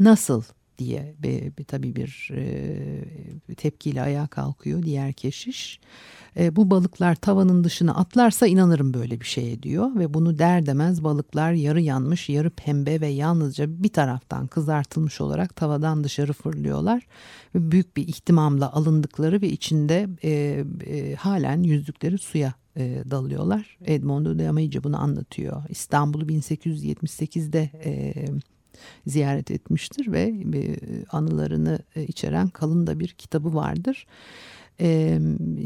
Nasıl 0.00 0.42
diye 0.78 1.14
bir, 1.18 1.56
bir 1.56 1.64
tabii 1.64 1.96
bir 1.96 2.30
e, 2.32 3.54
tepkiyle 3.54 4.02
ayağa 4.02 4.26
kalkıyor 4.26 4.82
diğer 4.82 5.12
keşiş. 5.12 5.80
E, 6.36 6.56
bu 6.56 6.70
balıklar 6.70 7.14
tavanın 7.14 7.64
dışına 7.64 7.94
atlarsa 7.94 8.46
inanırım 8.46 8.94
böyle 8.94 9.20
bir 9.20 9.26
şeye 9.26 9.62
diyor 9.62 9.94
ve 9.94 10.14
bunu 10.14 10.38
der 10.38 10.66
demez 10.66 11.04
balıklar 11.04 11.52
yarı 11.52 11.80
yanmış 11.80 12.28
yarı 12.28 12.50
pembe 12.50 13.00
ve 13.00 13.06
yalnızca 13.06 13.82
bir 13.82 13.88
taraftan 13.88 14.46
kızartılmış 14.46 15.20
olarak 15.20 15.56
tavadan 15.56 16.04
dışarı 16.04 16.32
fırlıyorlar. 16.32 17.06
Ve 17.54 17.70
büyük 17.70 17.96
bir 17.96 18.08
ihtimamla 18.08 18.72
alındıkları 18.72 19.42
ve 19.42 19.48
içinde 19.48 20.08
e, 20.24 20.64
e, 20.86 21.14
halen 21.14 21.62
yüzdükleri 21.62 22.18
suya 22.18 22.54
e, 22.76 23.02
dalıyorlar. 23.10 23.78
Edmondo 23.84 24.38
de 24.38 24.48
Amici 24.48 24.84
bunu 24.84 25.02
anlatıyor. 25.02 25.62
İstanbul'u 25.68 26.24
1878'de 26.24 27.70
e, 27.84 28.14
ziyaret 29.06 29.50
etmiştir 29.50 30.12
ve 30.12 30.22
e, 30.54 30.76
anılarını 31.10 31.78
e, 31.94 32.04
içeren 32.04 32.48
kalın 32.48 32.86
da 32.86 32.98
bir 32.98 33.08
kitabı 33.08 33.54
vardır. 33.54 34.06
E, 34.80 35.18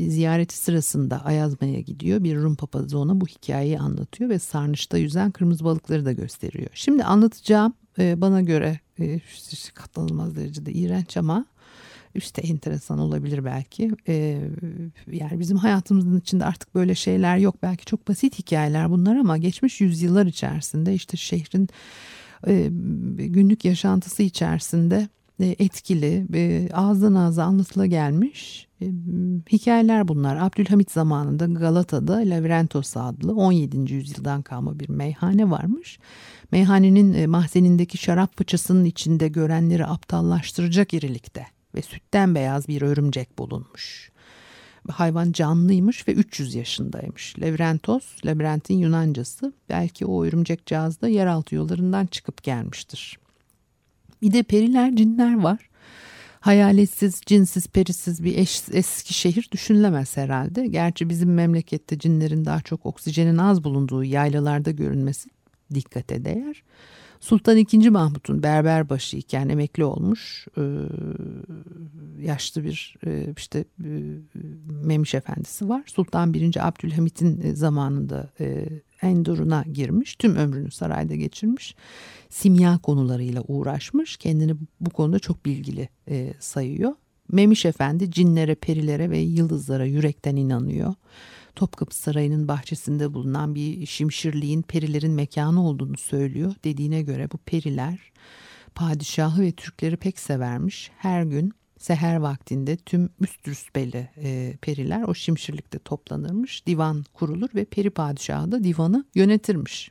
ziyareti 0.09 0.57
sırasında 0.57 1.25
Ayazma'ya 1.25 1.81
gidiyor. 1.81 2.25
Bir 2.25 2.37
Rum 2.37 2.57
papazı 2.57 2.99
ona 2.99 3.20
bu 3.20 3.27
hikayeyi 3.27 3.79
anlatıyor 3.79 4.31
ve 4.31 4.38
sarnıçta 4.38 4.99
yüzen 4.99 5.31
kırmızı 5.31 5.64
balıkları 5.64 6.05
da 6.05 6.12
gösteriyor. 6.12 6.70
Şimdi 6.75 7.05
anlatacağım 7.05 7.75
bana 7.99 8.40
göre 8.40 8.81
katlanılmaz 9.75 10.37
derecede 10.37 10.73
iğrenç 10.73 11.16
ama 11.16 11.46
işte 12.14 12.42
enteresan 12.42 12.99
olabilir 12.99 13.44
belki. 13.44 13.90
Yani 15.12 15.40
bizim 15.40 15.57
hayatımızın 15.57 16.20
içinde 16.20 16.44
artık 16.44 16.75
böyle 16.75 16.94
şeyler 16.94 17.37
yok. 17.37 17.62
Belki 17.62 17.85
çok 17.85 18.09
basit 18.09 18.38
hikayeler 18.38 18.90
bunlar 18.90 19.16
ama 19.16 19.38
geçmiş 19.38 19.81
yüzyıllar 19.81 20.27
içerisinde 20.27 20.94
işte 20.94 21.16
şehrin 21.16 21.68
günlük 23.16 23.64
yaşantısı 23.64 24.22
içerisinde 24.22 25.09
e, 25.40 25.57
etkili, 25.59 26.26
e, 26.35 26.68
ağızdan 26.72 27.14
ağza 27.14 27.44
anlatıla 27.44 27.87
gelmiş 27.87 28.68
e, 28.83 28.87
hikayeler 29.53 30.09
bunlar. 30.09 30.37
Abdülhamit 30.37 30.90
zamanında 30.90 31.46
Galata'da 31.46 32.16
Lavrentos 32.16 32.96
adlı 32.96 33.35
17. 33.35 33.92
yüzyıldan 33.92 34.42
kalma 34.42 34.81
bir 34.81 34.88
meyhane 34.88 35.50
varmış. 35.50 35.98
Meyhanenin 36.53 37.14
e, 37.14 37.26
mahzenindeki 37.26 37.98
şarap 37.98 38.38
fıçısının 38.38 38.85
içinde 38.85 39.29
görenleri 39.29 39.87
aptallaştıracak 39.87 40.94
irilikte 40.94 41.46
ve 41.74 41.83
sütten 41.83 42.35
beyaz 42.35 42.68
bir 42.68 42.83
örümcek 42.83 43.38
bulunmuş. 43.38 44.10
Hayvan 44.88 45.33
canlıymış 45.33 46.09
ve 46.09 46.12
300 46.12 46.55
yaşındaymış. 46.55 47.40
Levrentos, 47.40 48.05
labirentin 48.27 48.75
Yunancası. 48.75 49.53
Belki 49.69 50.07
o 50.07 50.25
örümcek 50.25 50.66
cihazda 50.66 51.09
yeraltı 51.09 51.55
yollarından 51.55 52.07
çıkıp 52.07 52.43
gelmiştir. 52.43 53.19
Bir 54.23 54.33
de 54.33 54.43
periler, 54.43 54.97
cinler 54.97 55.40
var. 55.40 55.71
Hayaletsiz, 56.40 57.21
cinsiz, 57.27 57.69
perisiz 57.69 58.25
bir 58.25 58.38
eş, 58.38 58.62
eski 58.73 59.14
şehir 59.14 59.49
düşünülemez 59.53 60.16
herhalde. 60.16 60.66
Gerçi 60.66 61.09
bizim 61.09 61.35
memlekette 61.35 61.99
cinlerin 61.99 62.45
daha 62.45 62.61
çok 62.61 62.87
oksijenin 62.87 63.38
az 63.38 63.64
bulunduğu 63.64 64.05
yaylalarda 64.05 64.71
görünmesi 64.71 65.31
dikkate 65.75 66.25
değer. 66.25 66.62
Sultan 67.21 67.57
II. 67.57 67.91
Mahmut'un 67.91 68.43
berberbaşı 68.43 69.17
iken 69.17 69.49
emekli 69.49 69.85
olmuş 69.85 70.47
e, 70.59 70.63
yaşlı 72.21 72.65
bir 72.65 72.97
e, 73.07 73.35
işte 73.37 73.65
e, 73.85 73.89
Memiş 74.85 75.15
Efendisi 75.15 75.69
var. 75.69 75.83
Sultan 75.87 76.35
I. 76.35 76.61
Abdülhamit'in 76.61 77.55
zamanında 77.55 78.31
e, 78.41 78.69
Endur'una 79.03 79.65
girmiş. 79.73 80.17
Tüm 80.17 80.37
ömrünü 80.37 80.71
sarayda 80.71 81.15
geçirmiş. 81.15 81.75
Simya 82.29 82.79
konularıyla 82.79 83.43
uğraşmış. 83.49 84.17
Kendini 84.17 84.55
bu 84.81 84.91
konuda 84.91 85.19
çok 85.19 85.47
bilgili 85.47 85.89
sayıyor. 86.39 86.93
Memiş 87.33 87.65
Efendi 87.65 88.11
cinlere, 88.11 88.55
perilere 88.55 89.11
ve 89.11 89.19
yıldızlara 89.19 89.85
yürekten 89.85 90.37
inanıyor. 90.37 90.95
Topkapı 91.61 91.96
Sarayı'nın 91.96 92.49
bahçesinde 92.49 93.14
bulunan 93.14 93.55
bir 93.55 93.87
şimşirliğin 93.87 94.62
perilerin 94.62 95.12
mekanı 95.12 95.66
olduğunu 95.66 95.96
söylüyor. 95.96 96.55
Dediğine 96.64 97.03
göre 97.03 97.29
bu 97.33 97.38
periler 97.38 97.99
padişahı 98.75 99.42
ve 99.42 99.53
Türkleri 99.53 99.96
pek 99.96 100.18
severmiş. 100.18 100.90
Her 100.96 101.23
gün 101.23 101.53
seher 101.79 102.16
vaktinde 102.16 102.77
tüm 102.77 103.11
üst 103.20 103.49
rütbeli 103.49 104.11
e, 104.16 104.57
periler 104.62 105.03
o 105.03 105.14
şimşirlikte 105.14 105.79
toplanırmış. 105.79 106.66
Divan 106.66 107.05
kurulur 107.14 107.49
ve 107.55 107.64
peri 107.64 107.90
padişahı 107.90 108.53
da 108.53 108.64
divanı 108.64 109.05
yönetirmiş. 109.14 109.90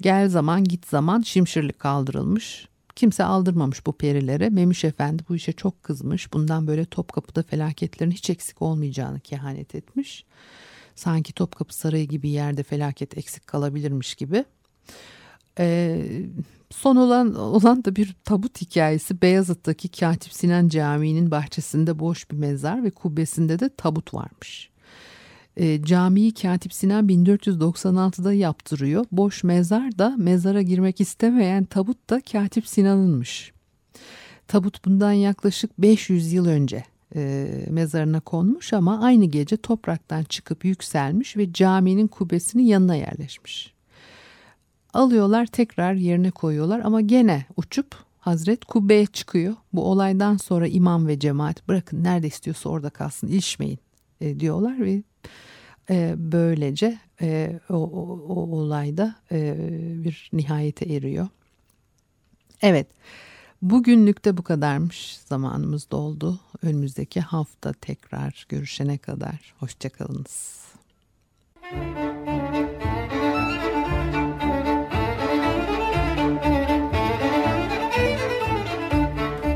Gel 0.00 0.28
zaman 0.28 0.64
git 0.64 0.86
zaman 0.86 1.20
şimşirlik 1.20 1.78
kaldırılmış. 1.78 2.68
Kimse 3.00 3.24
aldırmamış 3.24 3.86
bu 3.86 3.92
perilere. 3.92 4.50
Memiş 4.50 4.84
Efendi 4.84 5.22
bu 5.28 5.36
işe 5.36 5.52
çok 5.52 5.82
kızmış. 5.82 6.32
Bundan 6.32 6.66
böyle 6.66 6.84
Topkapı'da 6.84 7.42
felaketlerin 7.42 8.10
hiç 8.10 8.30
eksik 8.30 8.62
olmayacağını 8.62 9.20
kehanet 9.20 9.74
etmiş. 9.74 10.24
Sanki 10.94 11.32
Topkapı 11.32 11.74
Sarayı 11.74 12.08
gibi 12.08 12.28
yerde 12.28 12.62
felaket 12.62 13.18
eksik 13.18 13.46
kalabilirmiş 13.46 14.14
gibi. 14.14 14.44
Ee, 15.58 16.06
son 16.70 16.96
olan, 16.96 17.34
olan 17.34 17.84
da 17.84 17.96
bir 17.96 18.16
tabut 18.24 18.60
hikayesi. 18.60 19.22
Beyazıt'taki 19.22 19.88
Katip 19.88 20.32
Sinan 20.32 20.68
Camii'nin 20.68 21.30
bahçesinde 21.30 21.98
boş 21.98 22.30
bir 22.30 22.36
mezar 22.36 22.84
ve 22.84 22.90
kubbesinde 22.90 23.58
de 23.58 23.70
tabut 23.76 24.14
varmış. 24.14 24.69
E, 25.56 25.82
camiyi 25.82 26.34
Katip 26.34 26.72
Sinan 26.72 27.08
1496'da 27.08 28.32
yaptırıyor. 28.32 29.04
Boş 29.12 29.44
mezar 29.44 29.98
da 29.98 30.14
mezara 30.18 30.62
girmek 30.62 31.00
istemeyen 31.00 31.64
tabut 31.64 32.10
da 32.10 32.20
Katip 32.32 32.66
Sinan'ınmış. 32.66 33.52
Tabut 34.48 34.84
bundan 34.84 35.12
yaklaşık 35.12 35.78
500 35.78 36.32
yıl 36.32 36.46
önce 36.46 36.84
e, 37.14 37.48
mezarına 37.70 38.20
konmuş 38.20 38.72
ama 38.72 39.00
aynı 39.00 39.24
gece 39.24 39.56
topraktan 39.56 40.24
çıkıp 40.24 40.64
yükselmiş 40.64 41.36
ve 41.36 41.52
caminin 41.52 42.06
kubbesinin 42.06 42.62
yanına 42.62 42.94
yerleşmiş. 42.94 43.74
Alıyorlar 44.94 45.46
tekrar 45.46 45.94
yerine 45.94 46.30
koyuyorlar 46.30 46.80
ama 46.80 47.00
gene 47.00 47.46
uçup 47.56 48.10
Hazret 48.20 48.64
kubbeye 48.64 49.06
çıkıyor. 49.06 49.54
Bu 49.72 49.84
olaydan 49.84 50.36
sonra 50.36 50.66
imam 50.66 51.06
ve 51.06 51.18
cemaat 51.18 51.68
bırakın 51.68 52.04
nerede 52.04 52.26
istiyorsa 52.26 52.68
orada 52.68 52.90
kalsın 52.90 53.28
ilişmeyin 53.28 53.78
e, 54.20 54.40
diyorlar 54.40 54.80
ve 54.80 55.02
e, 55.90 56.14
böylece 56.16 56.98
e, 57.20 57.60
o, 57.70 57.74
o, 57.74 58.20
o 58.28 58.56
olayda 58.56 59.14
e, 59.32 59.56
bir 60.04 60.30
nihayete 60.32 60.94
eriyor. 60.94 61.28
Evet 62.62 62.86
bugünlük 63.62 64.24
de 64.24 64.36
bu 64.36 64.42
kadarmış 64.42 65.18
zamanımız 65.18 65.90
doldu. 65.90 66.40
Önümüzdeki 66.62 67.20
hafta 67.20 67.72
tekrar 67.72 68.46
görüşene 68.48 68.98
kadar 68.98 69.54
hoşçakalınız. 69.58 70.60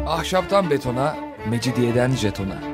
Ahşaptan 0.07 0.70
betona, 0.70 1.16
mecidiyeden 1.50 2.11
jetona 2.11 2.73